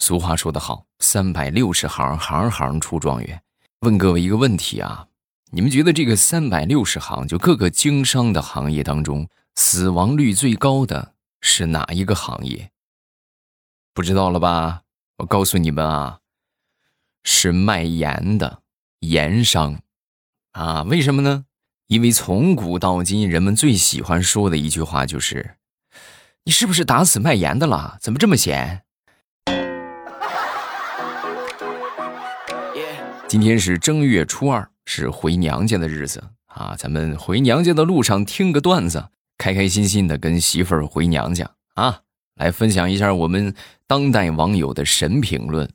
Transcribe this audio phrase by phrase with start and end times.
[0.00, 3.42] 俗话说得好，三百六十行，行行出状元。
[3.80, 5.06] 问各位一个问题啊，
[5.52, 12.70] 你们觉得这个三百六十行，就各个经商的行业当中，死亡率最高的是哪一个行业？
[13.92, 14.82] 不知道了吧？
[15.18, 16.20] 我告诉你们啊，
[17.22, 18.62] 是卖盐的
[19.00, 19.80] 盐商
[20.52, 20.82] 啊。
[20.84, 21.44] 为什么呢？
[21.88, 25.56] 因为从古到今，人们最喜欢说的一句话就是
[26.44, 27.98] ：“你是不是打死卖盐的了？
[28.00, 28.84] 怎么这么闲？”
[33.30, 36.74] 今天是正月初二，是回娘家的日子啊！
[36.76, 42.00] 咱们回娘家的路上听个段子，开开心心的跟媳妇儿回娘家啊！
[42.34, 43.54] 来分享一下我们
[43.86, 45.70] 当代网友的神评论。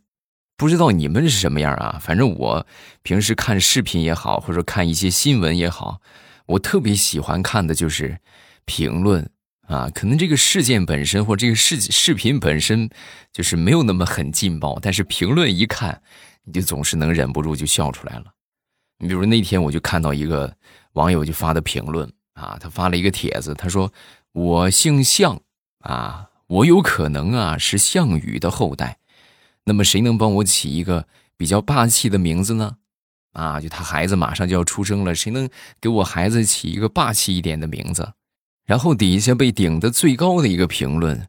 [0.57, 1.97] 不知道你们是什么样啊？
[2.01, 2.67] 反正我
[3.03, 6.01] 平时看视频也好，或者看一些新闻也好，
[6.47, 8.19] 我特别喜欢看的就是
[8.65, 9.29] 评论
[9.65, 9.89] 啊。
[9.95, 12.89] 可能这个事件本身或这个视视频本身
[13.31, 16.01] 就是没有那么很劲爆，但是评论一看。
[16.45, 18.25] 你就总是能忍不住就笑出来了。
[18.99, 20.55] 你比如那天我就看到一个
[20.93, 23.91] 网友就发的评论啊，他发了一个帖子，他说
[24.31, 25.41] ：“我姓项
[25.79, 28.99] 啊，我有可能啊是项羽的后代，
[29.65, 32.77] 那么谁能帮我起一个比较霸气的名字呢？
[33.33, 35.49] 啊，就他孩子马上就要出生了，谁能
[35.81, 38.13] 给我孩子起一个霸气一点的名字？”
[38.65, 41.27] 然后底下被顶的最高的一个评论，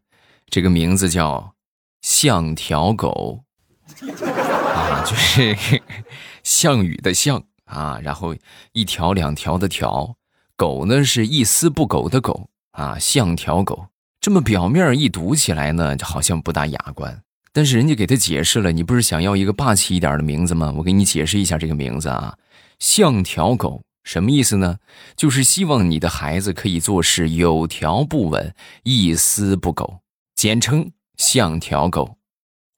[0.48, 1.54] 这个名字叫
[2.00, 3.44] “像条狗”。
[5.06, 5.56] 就是
[6.42, 8.34] 项羽的项啊，然后
[8.72, 10.16] 一条两条的条，
[10.56, 13.86] 狗呢是一丝不苟的狗啊，像条狗。
[14.20, 17.22] 这么表面一读起来呢，好像不大雅观。
[17.52, 20.74] 但是人家给他解释了，你不是想要一个霸气一点的名字吗？
[20.76, 22.36] 我给你解释一下这个名字啊，
[22.80, 24.78] 像条狗什么意思呢？
[25.16, 30.00] 就是希望你的孩子可以做事有条不紊，一丝不苟，
[30.34, 32.15] 简称像条狗。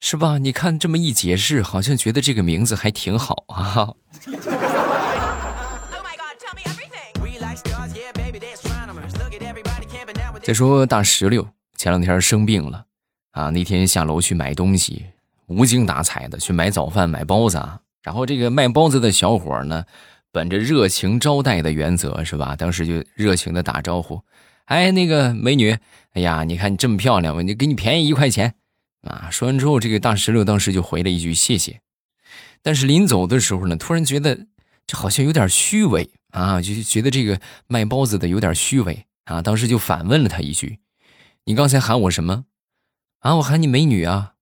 [0.01, 0.39] 是吧？
[0.39, 3.93] 你看这么一解释，好像觉得这个名字还挺好啊。
[10.43, 12.87] 再说大石榴前两天生病了
[13.33, 15.05] 啊，那天下楼去买东西，
[15.47, 17.63] 无精打采的去买早饭、买包子。
[18.03, 19.85] 然后这个卖包子的小伙呢，
[20.33, 22.57] 本着热情招待的原则，是吧？
[22.57, 24.23] 当时就热情的打招呼
[24.67, 25.77] ：“哎，那个美女，
[26.15, 28.55] 哎呀，你看你这么漂亮，我就给你便宜一块钱。”
[29.09, 29.29] 啊！
[29.31, 31.81] 说完之后，这个大石榴当时就回了一句谢谢，
[32.63, 34.47] 但是临走的时候呢，突然觉得
[34.87, 39.41] 这好像有点虚伪啊，就觉得这个卖包子的有点虚伪啊。
[39.43, 40.79] 当时就反问了他一句
[41.47, 42.45] ：“你刚才喊我什么？
[43.21, 44.35] 啊，我喊你美女啊！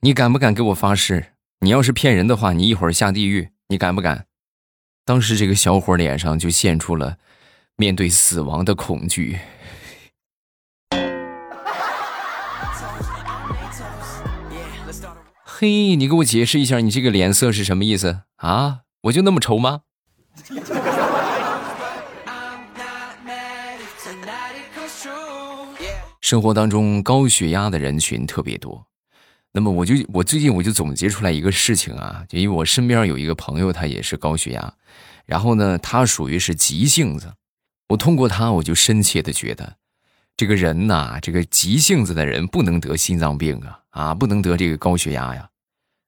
[0.00, 1.32] 你敢不敢给我发誓？
[1.60, 4.26] 你要是骗人的话，你一会儿下地狱，你敢不敢？”
[5.04, 7.16] 当时这个小伙脸上就现出了
[7.76, 9.38] 面对死亡的恐惧。
[15.60, 18.82] 嘿，你给我解释一下，你这个脸色是什么意思啊？
[19.00, 19.80] 我就那么丑吗？
[26.20, 28.86] 生活当中高血压的人群特别多，
[29.50, 34.74] 那么我就我最近我就总结出来一个事情啊，就因为我身边有一个朋友，他也是高血压，
[35.26, 37.34] 然后呢，他属于是急性子，
[37.88, 39.78] 我通过他，我就深切的觉得，
[40.38, 43.80] 这个人呐，这个急性子的人不能得心脏病啊。
[43.90, 45.48] 啊，不能得这个高血压呀！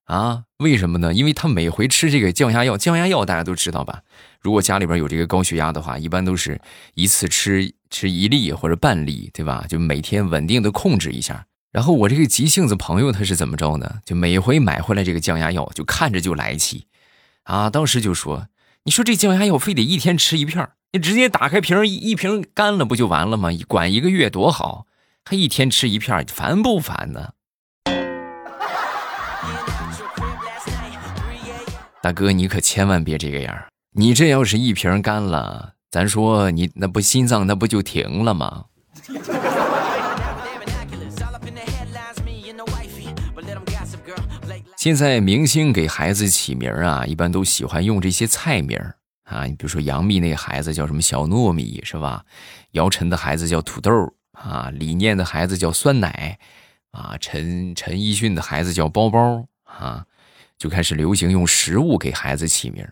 [0.05, 1.13] 啊，为什么呢？
[1.13, 4.03] 因为他每回吃这个降压药，降压药大家都知道吧？
[4.41, 6.61] 如果家里边有这个高血压的话，一般都是
[6.95, 9.67] 一次吃吃一粒或者半粒，对吧？
[9.69, 11.45] 就每天稳定的控制一下。
[11.73, 13.99] 然后我这个急性子朋友他是怎么着呢？
[14.05, 16.87] 就每回买回来这个降压药，就看着就来气，
[17.43, 18.47] 啊，当时就说
[18.85, 23.51] ：“你说这降压药非得一天吃一片你直接打开瓶一一瓶干了不就完了吗？
[23.69, 24.87] 管一个月多好，
[25.25, 27.29] 还一天吃一片烦不烦呢？”
[32.03, 33.57] 大哥，你可千万别这个样
[33.93, 38.65] 你这要是一瓶干了，咱说你那不心脏那不就停了吗？
[44.77, 48.77] 现在明星给孩子起名啊，一般都喜欢用这些菜名
[49.31, 49.47] 啊。
[49.47, 52.25] 你比如说杨幂那个孩子叫什么小糯米是吧？
[52.73, 53.91] 姚晨的孩子叫土豆
[54.33, 56.39] 啊，李念的孩子叫酸奶
[56.91, 60.05] 啊，陈陈奕迅的孩子叫包包啊。
[60.59, 62.87] 就开始流行用食物给孩子起名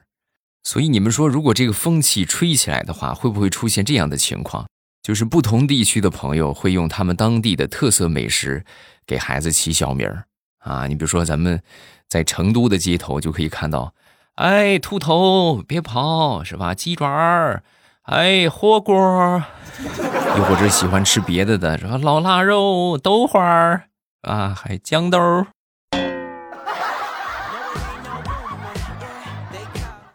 [0.65, 4.67] 所以你们说，如果这个风气吹起来的话，会不会出现这样的情况？
[5.03, 8.65] 就是不同地区的朋友会用他们当地的特色美食
[9.07, 10.25] 给孩子起小名儿
[10.61, 10.87] 啊。
[10.87, 11.63] 你比如说，咱们
[12.09, 13.95] 在成都的街头就可以看到，
[14.39, 16.73] 哎秃头别跑是吧？
[16.73, 17.65] 鸡爪儿
[18.03, 19.43] 哎火锅儿。
[20.39, 23.89] 又或者喜欢吃别的的什么老腊肉豆花儿
[24.23, 25.47] 啊还豇豆儿。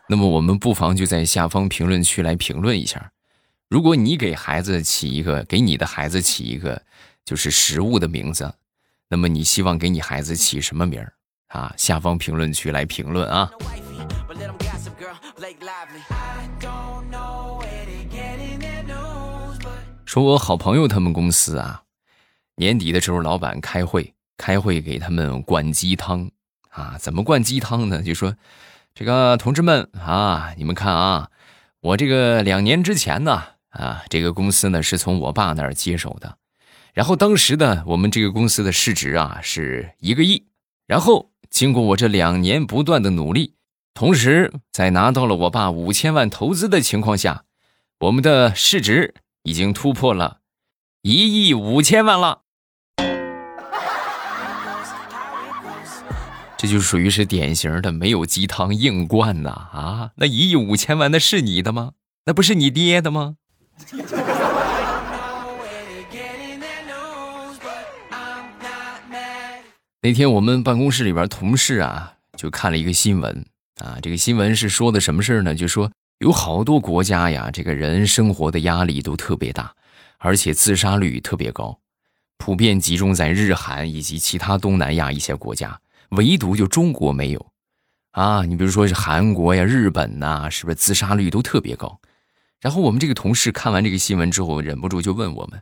[0.08, 3.12] 那么我们不妨就在下方评论区来评论一下。
[3.70, 6.82] 如果你给孩子起一个给你的孩子起一个
[7.26, 8.54] 就是食物的名字
[9.10, 11.12] 那么你希望给你孩子起什么名儿？
[11.50, 13.52] 啊下方评论区来评论啊。
[20.06, 21.84] 说我好朋友他们公司啊，
[22.56, 26.30] 年底的时候老板开会，开会给他们灌鸡汤
[26.70, 28.02] 啊，怎么灌鸡汤呢？
[28.02, 28.36] 就说。
[28.96, 31.32] 这个同志们啊，你们看啊，
[31.82, 36.38] 我这个两年之前呢，啊，这个公司呢是从我爸那儿接手的，
[36.94, 40.46] 然后当时呢，我们这个公司的市值啊是一个亿，
[40.86, 43.56] 然后经过我这两年不断的努力，
[43.94, 47.44] 同时在拿到了我爸五千万投资的情况下，
[48.00, 49.14] 我们的市值
[49.44, 50.40] 已经突破了
[51.04, 52.42] 一亿五千万了。
[56.58, 60.12] 这就属于是典型的没有鸡汤硬灌呐啊！
[60.16, 61.92] 那一亿五千万那是你的吗？
[62.26, 63.36] 那不是你爹的吗？
[70.02, 73.46] 那天我们办公室里边同事啊，就看了一个新闻
[73.84, 75.54] 啊，这个新闻是说的什么事呢？
[75.54, 79.76] 就说有好多国家呀，这个人生活的压力都特别大，
[80.20, 81.78] 而且自杀率特别高，
[82.38, 85.78] 普遍集中在日韩以及其他东南亚一些国家。
[86.12, 87.46] 唯独就中国没有，
[88.12, 92.00] 啊，你比如说是韩国呀、日本呐，是不是自杀率都特别高？
[92.62, 95.62] 然后我们这个同事看完这个新闻之后，忍不住就问我们：“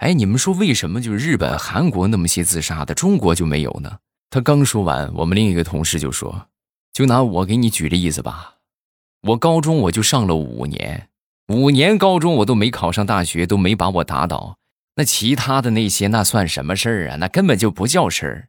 [0.00, 3.98] 哎，你们说为什么就是日本、韩国那么些自杀的，中国就没有呢？”
[4.30, 6.48] 他刚说完，我们另一个同事就说
[6.94, 8.58] ：“就拿我给你举例子吧，
[9.22, 11.08] 我高中我就上了五年，
[11.48, 14.58] 五年高中我都没考上大学，都没把我打倒，
[14.94, 17.16] 那其他的那些那算什么事儿啊？
[17.16, 18.46] 那根本就不叫事儿。”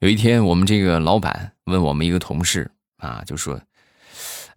[0.00, 3.60] 有一天，我们这个老板问我们一个同事啊，就说：“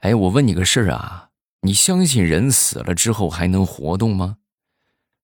[0.02, 1.30] 哎，我问你个事儿啊，
[1.62, 4.38] 你相信人死了之后还能活动吗？”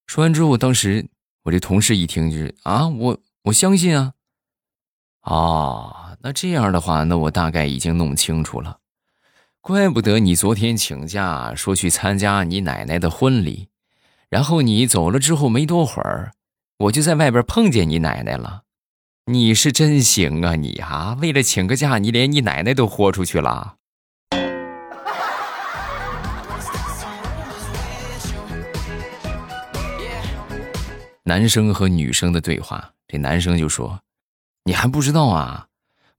[0.08, 1.06] 说完之后，当时
[1.44, 4.14] 我这同事一听就是啊，我我相信啊。
[5.22, 8.80] 啊，那这样的话，那我大概已经弄清楚了，
[9.60, 13.68] 怪不得你昨天请假说去参加你奶奶的婚礼，
[14.30, 16.32] 然后你走了之后没多会儿，
[16.78, 18.64] 我就在外边碰见你奶奶了。
[19.26, 23.76] 你是真行啊，你啊，为了请个假，你连你奶奶都豁出去了。
[31.28, 34.02] 男生和女生的对话，这男生就说
[34.64, 35.68] ：“你还不知道啊？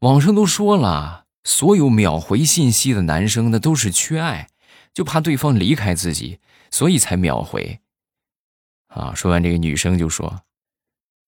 [0.00, 4.49] 网上都说了，所有秒回信息的男生那都是缺爱，
[4.93, 6.40] 就怕对方离开自己，
[6.70, 7.81] 所以才秒回。”
[8.88, 10.43] 啊，说完这个女生就说：“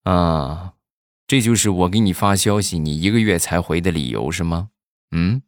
[0.05, 0.75] 啊。”
[1.27, 4.71] 这就是我给你发消息，你一个月才回的理由是吗？
[5.13, 5.43] 嗯。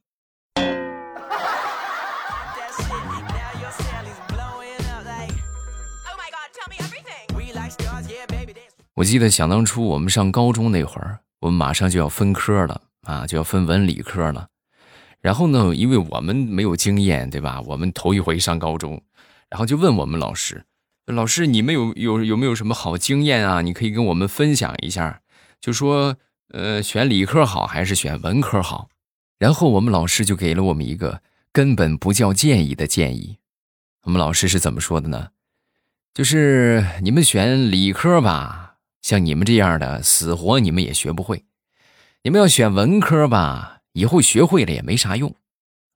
[8.94, 14.48] 我记得想当初我们上高中那会儿，我们马上就要分科了啊，就要分文理科了。
[15.20, 17.60] 然后呢，因为我们没有经验，对吧？
[17.62, 19.02] 我们头一回上高中，
[19.48, 20.64] 然后就问我们老师
[21.06, 23.62] ：“老师，你们有有有没有什么好经验啊？
[23.62, 25.20] 你可以跟我们分享一下。”
[25.60, 26.16] 就说，
[26.48, 28.88] 呃，选理科好还是选文科好？
[29.38, 31.22] 然后我们老师就给了我们一个
[31.52, 33.38] 根本不叫建议的建议。
[34.02, 35.28] 我们老师是怎么说的呢？
[36.14, 38.61] 就是你们选理科吧，
[39.02, 41.38] 像你们这样的死活你们也学不会；
[42.22, 45.34] 你们要选文科吧，以后学会了也没啥用。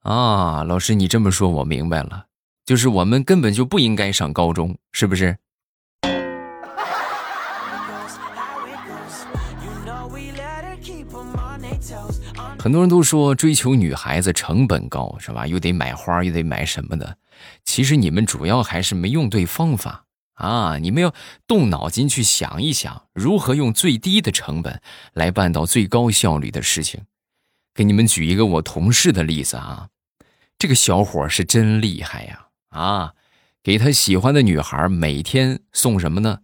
[0.03, 2.25] 啊，老师你这么说，我明白了，
[2.65, 5.37] 就是我们根本就不应该上高中，是不是？
[12.59, 15.47] 很多人都说追求女孩子成本高，是吧？
[15.47, 17.17] 又得买花，又得买什么的。
[17.63, 20.03] 其实你们主要还是没用对方法
[20.37, 20.77] 啊！
[20.79, 21.13] 你们要
[21.45, 24.81] 动脑筋去想一想，如何用最低的成本
[25.13, 27.01] 来办到最高效率的事情。
[27.75, 29.89] 给你们举一个我同事的例子啊，
[30.57, 32.47] 这个小伙是真厉害呀！
[32.69, 33.13] 啊，
[33.61, 36.39] 给他喜欢的女孩每天送什么呢？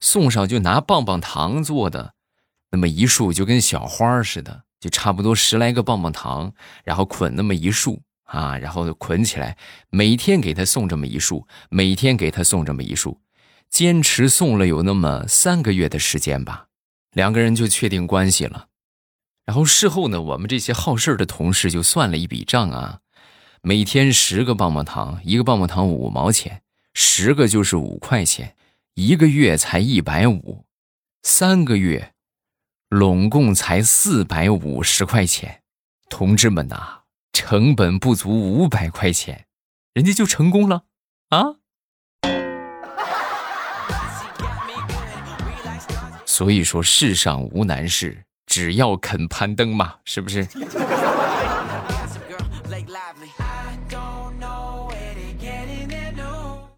[0.00, 2.14] 送上就拿棒棒糖做的
[2.70, 4.64] 那么一束，就跟小花似的。
[4.80, 9.56] 就差不多十来个棒棒糖，然后捆那么一束啊，然后捆起来，
[9.90, 13.20] 每天给他送这么一束，每天给他送这么一束，
[13.72, 16.66] 坚持送了有那么三个月的时间吧，
[17.12, 18.68] 两个人就确定关系了。
[19.46, 23.00] 然后事后呢，我们这些好事的同事就算了一笔账啊，
[23.62, 26.62] 每天十个棒棒糖，一个棒棒糖五毛钱，
[26.92, 28.54] 十个就是五块钱，
[28.92, 30.66] 一个月才一百五，
[31.22, 32.12] 三个月，
[32.90, 35.62] 拢共才四百五十块钱。
[36.10, 39.46] 同志们呐，成本不足五百块钱，
[39.94, 40.84] 人家就成功了
[41.30, 41.61] 啊！
[46.32, 50.48] 所以说，世上无难事，只要肯攀登嘛，是不是？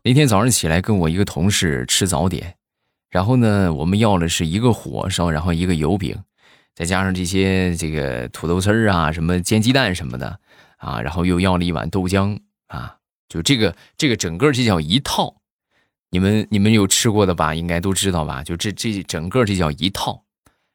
[0.03, 2.57] 那天早上起来，跟我一个同事吃早点，
[3.09, 6.21] 然后呢，我们要的是一个火烧，然后一个油饼，
[6.75, 10.37] 再加上这些这个土豆丝儿啊，什么煎鸡蛋什么的
[10.79, 12.97] 啊，然后又要了一碗豆浆啊，
[13.29, 15.37] 就这个这个整个这叫一套，
[16.15, 17.57] 你们你们有吃过的吧？
[17.57, 18.45] 应该都知道吧？
[18.45, 20.23] 就这这整个这叫一套，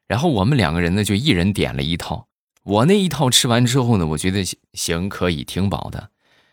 [0.06, 2.28] 然后我们两个人呢，就一人点了一套。
[2.62, 4.44] 我那一套吃完之后呢，我觉得
[4.74, 6.10] 行可以挺饱的，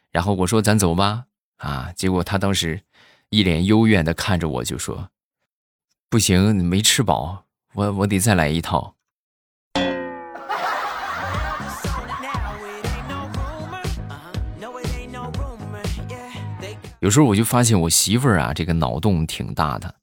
[0.10, 1.26] 然后我说咱走吧。
[1.58, 1.92] 啊！
[1.98, 2.82] 结果他当时
[3.30, 5.10] 一脸幽怨的看着我，就说
[6.08, 8.96] ：“不行，你没吃饱，我我得再来一套。”
[17.08, 19.96] 有时候我就发现我媳妇儿啊，这个脑洞挺大的。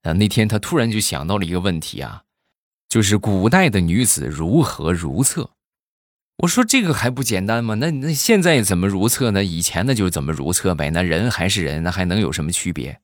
[0.00, 2.22] 啊，那天她突然就想到了一个问题啊，
[2.88, 5.50] 就是古代的女子如何如厕。
[6.38, 7.74] 我说这个还不简单吗？
[7.74, 9.44] 那那现在怎么如厕呢？
[9.44, 10.88] 以前那就怎么如厕呗。
[10.88, 12.98] 那人还是人，那还能有什么区别？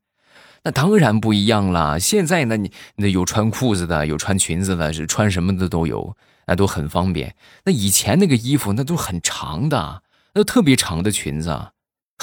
[0.63, 2.01] 那当然不一样了。
[2.01, 7.37] 现在呢，你那有穿裤子的，有穿裙子的，是穿什么的都有，那都很方便。
[7.67, 11.73] 那以前那个衣服那都很长的，那特别长的裙子，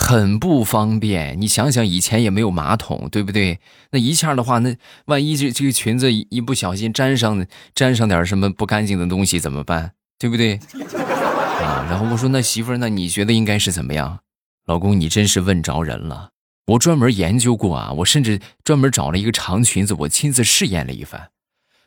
[0.01, 1.39] 很不方便。
[1.39, 3.59] 你想想，以前也没有马桶，对不对？
[3.91, 9.91] 那一下的话，那万一这这个裙子一不小心沾上沾上点什么不干净的东西怎么办？
[10.17, 10.59] 对不对？
[11.61, 14.21] 啊，然后我说那媳妇儿，那你觉得应该是怎么样？
[14.65, 16.31] 老公，你真是问着人了。
[16.67, 21.29] 我专门研究过啊，我甚至专门找了一个长裙子，我亲自试验了一番。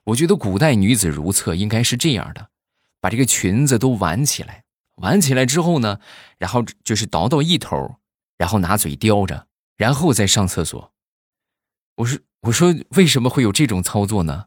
[0.04, 2.48] 我觉得古代女子如厕应该是这样的：
[3.00, 4.62] 把这个裙子都挽起来，
[4.96, 5.98] 挽起来之后呢，
[6.38, 7.96] 然后就是倒到一头，
[8.38, 10.92] 然后拿嘴叼着，然后再上厕所。
[11.96, 14.46] 我说，我说为什么会有这种操作呢？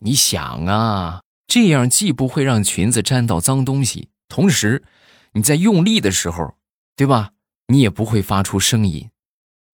[0.00, 1.22] 你想啊。
[1.46, 4.84] 这样既不会让裙子沾到脏东西，同时
[5.32, 6.54] 你在用力的时候，
[6.94, 7.32] 对吧？
[7.66, 9.10] 你也不会发出声音，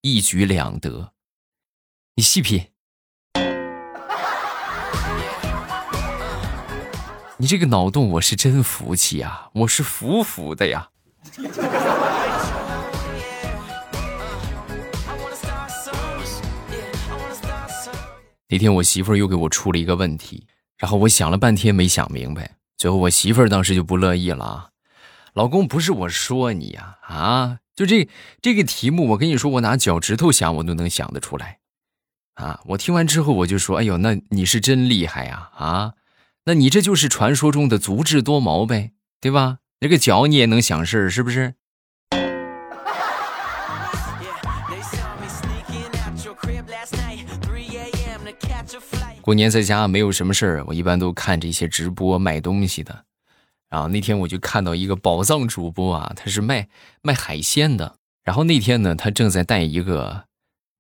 [0.00, 1.12] 一举两得。
[2.14, 2.68] 你细品，
[7.36, 10.88] 你这个脑洞我是真服气啊，我是服服的呀。
[18.48, 20.46] 那天我媳妇儿又给我出了一个问题。
[20.78, 24.72] 然后我想了半天没想明白，最后我媳妇儿当时就不乐意了，
[25.32, 28.06] 老公不是我说你呀，啊，就这
[28.42, 31.60] 这个题目，我跟你说，我拿脚趾头想我都能想得出来，
[32.34, 35.94] 啊，我听完之后我就说，哎呦，那你是真厉害呀，啊，
[36.44, 39.60] 那你这就是传说中的足智多谋呗，对吧？
[39.80, 41.54] 那个脚你也能想事儿，是不是？
[49.20, 53.04] 过年在家没有什么事儿，我一般都看这些直播卖东西的。
[53.68, 56.68] 然后那天我就看到一个宝藏主播啊，他是卖
[57.02, 57.96] 卖海鲜的。
[58.24, 60.24] 然后那天呢，他正在带一个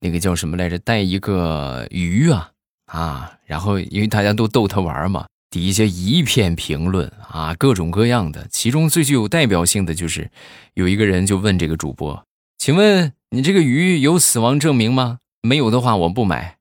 [0.00, 0.78] 那个叫什么来着？
[0.78, 2.50] 带一个鱼啊
[2.86, 3.38] 啊！
[3.44, 8.46] 然后因为大家都逗他玩嘛，底下一片评论啊，各种各样的。
[8.50, 10.30] 其中最具有代表性的就是
[10.74, 12.24] 有一个人就问这个主播
[12.58, 15.18] ：“请问你这个鱼有死亡证明吗？
[15.42, 16.55] 没有的话，我不买。”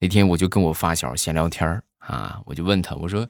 [0.00, 3.28] 那天我就跟我发小闲聊天啊，我就问他，我说：“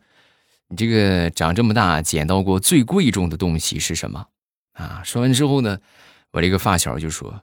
[0.70, 4.28] 你这个长这么大捡到过最贵重的东西是什么？”
[4.74, 5.80] 啊，说完之后呢，
[6.30, 7.42] 我这个发小就说：“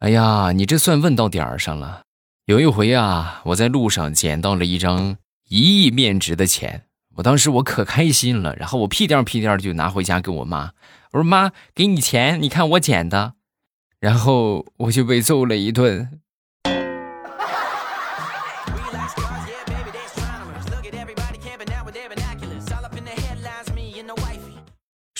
[0.00, 2.04] 哎呀，你这算问到点儿上了。
[2.46, 5.18] 有一回啊，我在路上捡到了一张
[5.48, 10.72] 一亿面值的钱，我当时我可开心了，然后我屁颠屁颠就拿回家给我妈，
[11.12, 13.34] 我说妈，给你钱，你看我捡的，
[14.00, 16.20] 然后我就被揍了一顿。”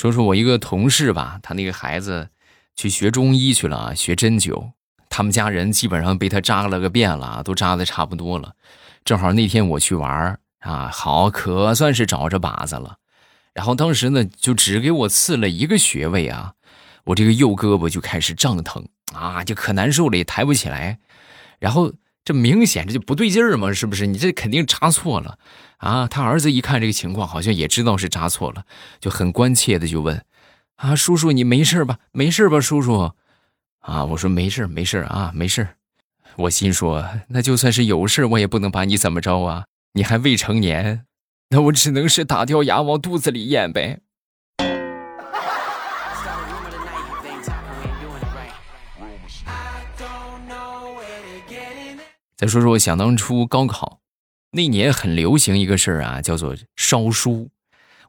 [0.00, 2.30] 说说我一个同事吧，他那个孩子
[2.74, 4.70] 去学中医去了，学针灸。
[5.10, 8.54] 他们家人基本上被他扎了个遍了，都扎的差不多了。
[9.04, 12.96] 正好那天我去玩啊，好可算是找着靶子了。
[13.52, 16.54] 然后当时呢，就只给我刺了一个穴位啊，
[17.04, 20.98] 我这个右胳膊就开始胀疼啊，就可难受了，也抬不起来。
[21.58, 21.92] 然后
[22.24, 24.06] 这明显这就不对劲儿嘛，是不是？
[24.06, 25.38] 你这肯定扎错了
[25.80, 26.06] 啊！
[26.06, 28.64] 他儿子一看这个情况，好像也知道是扎错了，
[29.00, 30.24] 就很关切的就问
[30.76, 31.98] ：“啊，叔叔，你没事吧？
[32.12, 33.12] 没事吧，叔叔？”
[33.80, 35.66] 啊，我说没事没事啊，没事
[36.36, 39.64] 我心说，那就算是有事我也不能把你怎么着啊！
[39.94, 41.06] 你还未成年，
[41.48, 44.00] 那我只能是打掉牙往肚子里咽呗。
[52.36, 53.99] 再说说我，想当初高考
[54.52, 57.50] 那年很流行一个事儿啊，叫做烧书。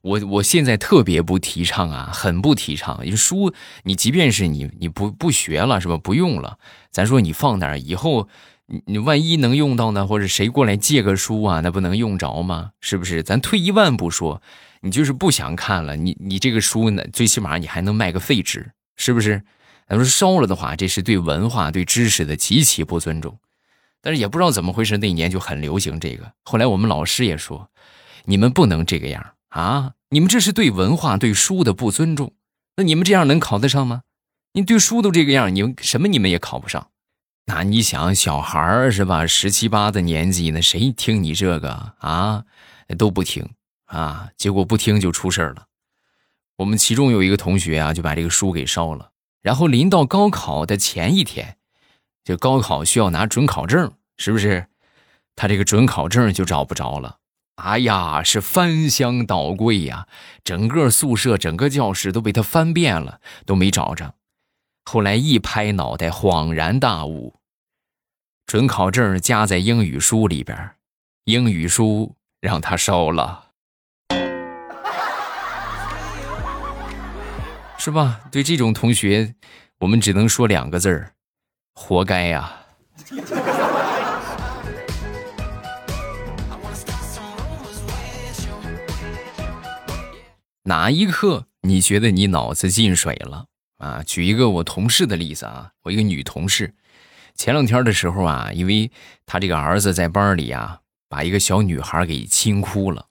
[0.02, 3.06] 我我现在特别不提倡啊，很不提倡。
[3.06, 5.98] 因为书，你即便是你你不不学了是吧？
[5.98, 6.58] 不用了，
[6.90, 8.28] 咱说你放那儿，以后
[8.66, 10.08] 你你万一能用到呢？
[10.08, 11.60] 或者谁过来借个书啊？
[11.60, 12.72] 那不能用着吗？
[12.82, 13.22] 是不是？
[13.22, 14.42] 咱退一万步说，
[14.82, 19.44] 你就是不想看了，你你这个书呢，最起码你还能卖个废纸，是不是？
[19.88, 23.38] 咱说烧了的话，这是对文化、对知识的极其不尊重。
[24.02, 26.34] 但是也不知道怎么回事，那一年就很流行这个。
[26.44, 27.70] 后来我们老师也说
[28.26, 29.94] ：“你们不能这个样啊！
[30.10, 32.34] 你们这是对文化、对书的不尊重。
[32.78, 34.02] 那你们这样能考得上吗？
[34.54, 36.90] 你对书都这个样，你们什么你们也考不上。
[37.46, 39.28] 那你想，小孩儿是吧？
[39.28, 42.44] 十七八的年纪，那谁听你这个啊？
[42.98, 43.48] 都不听
[43.86, 44.30] 啊！
[44.36, 45.68] 结果不听就出事了。
[46.58, 49.12] 我们其中有一个同学啊，就把这个书给烧了。
[49.42, 51.58] 然后临到高考的前一天。”
[52.24, 54.68] 就高考需要拿准考证，是不是？
[55.36, 57.18] 他这个准考证就找不着了。
[57.56, 60.08] 哎呀，是翻箱倒柜呀，
[60.44, 64.16] 整个宿舍、整个教室都被他翻遍了，都没找着。
[64.84, 67.36] 后来一拍脑袋，恍然大悟：
[68.48, 70.72] 准考证夹在英语书里边，
[71.26, 73.52] 英语书让他烧了，
[77.78, 78.22] 是吧？
[78.32, 79.36] 对这种同学，
[79.80, 81.14] 我们只能说两个字儿。
[81.74, 82.58] 活该呀！
[90.64, 93.46] 哪一刻你觉得你脑子进水了
[93.78, 94.04] 啊？
[94.06, 96.76] 举一个我同事的例子啊，我一个女同事，
[97.36, 98.92] 前两天的时候啊，因为
[99.26, 103.08] 她这个儿子在班里啊，把一个小女孩给亲哭了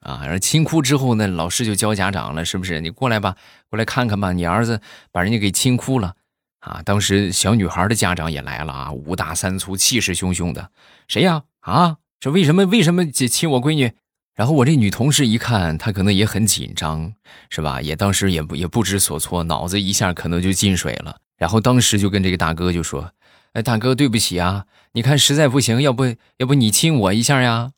[0.00, 2.80] 啊，然后亲哭之后呢，老师就教家长了，是不是？
[2.80, 3.36] 你过来吧，
[3.68, 6.14] 过来看看吧，你儿子把人家给亲哭了。
[6.62, 6.80] 啊！
[6.84, 10.70] 当时小女孩的家长也来了啊，五大三粗，气势汹汹的。
[11.08, 11.42] 谁呀？
[11.60, 12.64] 啊，这为什么？
[12.66, 13.92] 为什么亲我闺女？
[14.34, 17.12] 然后我这女同事一看，她可能也很紧张，
[17.50, 17.82] 是吧？
[17.82, 21.16] 也当时也不也不知所措，脑子一下可能就进水了。
[21.36, 23.12] 然后当时就跟这个大哥就说
[23.54, 27.72] ：“哎，大哥，对不起啊，你看实在不行，要不要不你亲我一下呀？”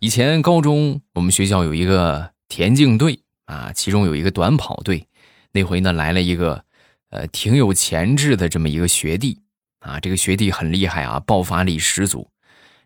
[0.00, 5.08] 以前高中我们学校有一个田径队啊，其中有一个短跑队。
[5.50, 6.64] 那回呢来了一个，
[7.10, 9.40] 呃，挺有潜质的这么一个学弟
[9.80, 9.98] 啊。
[9.98, 12.30] 这个学弟很厉害啊，爆发力十足。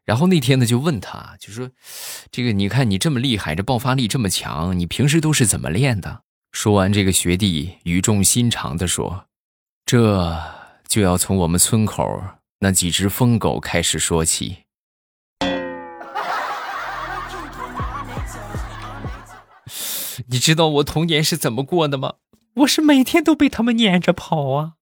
[0.06, 1.70] 然后那天呢就问他，就说
[2.32, 9.26] ：“这个你看你这么厉害，这爆发力这么强，你平时都是怎么练的？”说完，这个学弟语重心长的说
[9.84, 10.40] ：“这
[10.88, 12.04] 就要从我们村口
[12.60, 14.56] 那几只疯狗开始说起。”
[20.28, 22.14] 你知道我童年是怎么过的吗？
[22.56, 24.72] 我是每天都被他们撵着跑啊！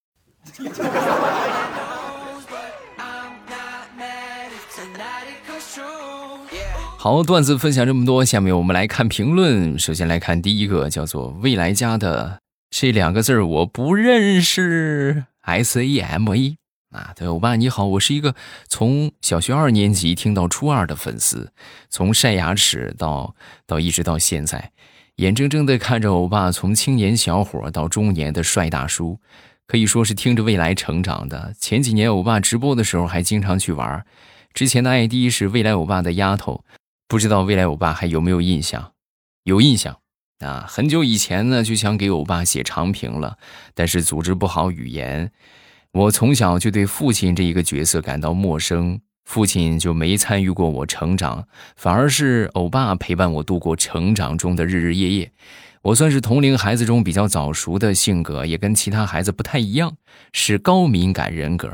[6.99, 9.79] 好，段子分享这么多，下面我们来看评论。
[9.79, 12.41] 首先来看第一个，叫做“未来家”的
[12.71, 16.57] 这两个字儿我不认识，S A M A
[16.91, 18.35] 啊，对，欧巴你好，我是一个
[18.69, 21.53] 从小学二年级听到初二的粉丝，
[21.89, 23.35] 从晒牙齿到
[23.67, 24.73] 到一直到现在。
[25.21, 29.21] 眼睁睁地看着欧巴从青年小伙到中年的帅大叔，
[29.67, 31.53] 可以说是听着未来成长的。
[31.61, 34.03] 前几年欧巴直播的时候还经常去玩，
[34.55, 36.65] 之前的 ID 是未来欧巴的丫头，
[37.07, 38.93] 不知道未来欧巴还有没有印象？
[39.45, 39.99] 有印象
[40.39, 40.65] 啊！
[40.67, 43.37] 很久以前呢就想给欧巴写长评了，
[43.75, 45.31] 但是组织不好语言。
[45.93, 48.99] 我从小就对父亲这一个角色感到陌生。
[49.31, 55.31] 父亲就没参与过我成长，反而是欧巴陪伴我度过成长中的日日夜夜。
[55.83, 59.97] 我算是同龄孩子中比较早熟的性格，也跟其他孩子不太一样，
[60.33, 61.73] 是高敏感人格。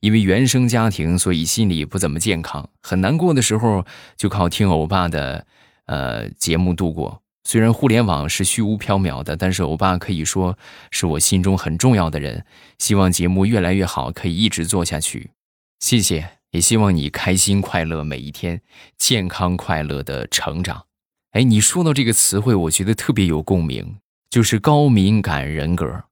[0.00, 5.46] 因为原生家庭，所以心理不怎么健康，很难过的时候就靠听欧巴的
[5.86, 7.22] 呃节目度过。
[7.44, 10.58] 虽然互联网是虚无缥缈的，但是欧巴可以说
[10.90, 12.44] 是我心中很重要的人。
[12.80, 15.30] 希望节目越来越好，可以一直做下去。
[15.78, 16.35] 谢谢。
[16.56, 18.62] 也希望你开心快乐每一天，
[18.96, 20.86] 健康快乐的成长。
[21.32, 23.96] 哎，你说到这个词汇，我觉得特别有共鸣。
[24.30, 26.04] 就是高敏感人格。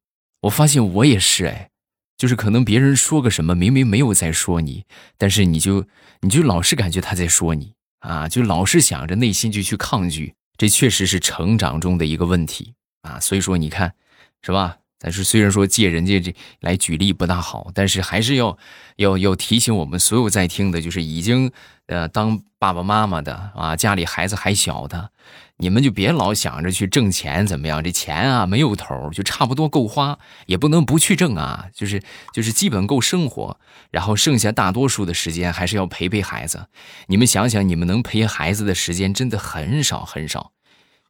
[0.42, 1.70] 我发现我也是哎，
[2.18, 4.84] 就是可能别人说个什么，明明没有在说你，
[5.16, 5.86] 但是你就
[6.20, 10.34] 你就老是感觉他在说你啊，就老是想着内心就去抗拒。
[10.58, 13.18] 这确实是成长中的一个问题啊。
[13.18, 13.94] 所以说你看，
[14.42, 14.76] 是吧？
[15.04, 18.56] 但是虽然说借人家这来举例不大好，但是还是要
[18.96, 21.52] 要要提醒我们所有在听的，就是已经
[21.88, 25.10] 呃当爸爸妈妈的啊，家里孩子还小的，
[25.58, 27.84] 你们就别老想着去挣钱怎么样？
[27.84, 33.58] 这钱啊没有头，就差不多够花，也不能不去挣啊，就是就是基本够生活，
[33.90, 36.68] 然后剩下大多数的时间还是要陪陪孩子。
[37.08, 40.53] 你们想想，你们能陪孩子的时间真的很少很少。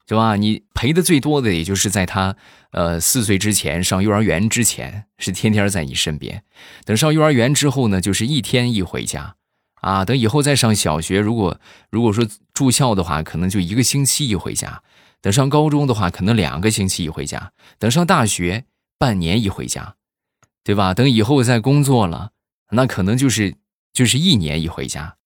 [0.07, 0.37] 是吧？
[0.37, 2.37] 你陪的最多的，也就是在他
[2.73, 6.45] 呃四岁之前上幼儿园之前，是天天在你身边。
[6.85, 9.37] 等上幼儿园之后呢，就是一天一回家，
[9.81, 11.59] 啊，等以后再上小学，如果
[11.91, 14.83] 如果说住校的话，可能就一个星期一回家。
[15.23, 17.53] 等上高中的话，可能两个星期一回家。
[17.79, 18.67] 等上大学，
[18.99, 19.95] 半年一回家，
[20.63, 20.93] 对吧？
[20.93, 22.33] 等以后再工作了，
[22.73, 23.55] 那可能就是
[23.95, 25.17] 就是一年一回家。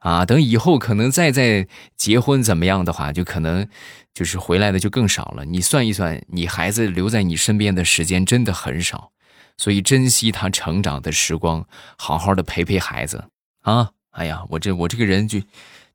[0.00, 3.66] 啊，等以后可能再再结婚怎么样的话，就可能
[4.12, 5.44] 就是回来的就更少了。
[5.44, 9.12] 你算一算，你孩子留在你身边的时间真的很少，
[9.56, 13.24] 所以珍惜他成长的时光，好好的陪陪孩子
[13.62, 13.90] 啊！
[14.12, 15.40] 哎呀，我这我这个人就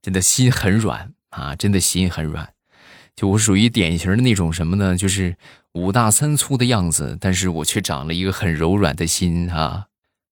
[0.02, 2.54] 真的心很软啊，真的心很软，
[3.16, 4.96] 就我属于典型的那种什么呢？
[4.96, 5.36] 就是
[5.74, 9.88] 五大三粗的样子，但是我却长了一个很柔软的心啊。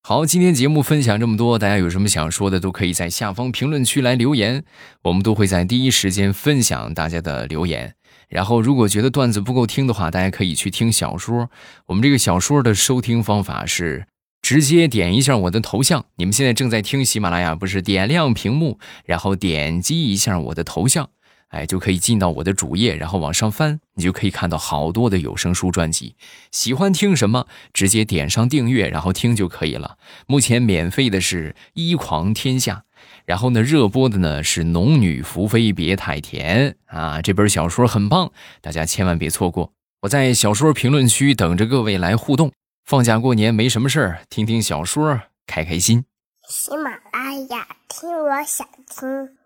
[0.05, 4.65] 好，今天节目分享这么多，大家有什么想说的，都可以在下方评论区来留言，
[5.03, 7.95] 我们都会在第一时间分享大家的留言。
[8.27, 11.49] 然后，如果觉得段子不够听的话，大家可以去听小说。
[11.85, 14.05] 我们这个小说的收听方法是
[14.41, 21.11] 直接点一下我的头像，你们现在正在听喜马拉雅，不是点亮屏幕，然后点击一下我的头像。
[21.53, 26.15] 哎，就可以进到我的主页，然后往上翻，你就可以看到好多的有声书专辑。
[26.51, 29.99] 喜欢听什么，直接点上订阅，然后听就可以了。
[30.25, 32.85] 目前免费的是《一狂天下》，
[33.25, 39.71] 然后呢，热播的呢是《农女福妃别太甜》啊，这本小说很棒，大家千万别错过。
[40.01, 42.51] 我在小说评论区等着各位来互动。
[42.83, 46.03] 放假过年没什么事儿，听听小说，开开心。
[46.49, 49.42] 喜马拉雅，听我想听。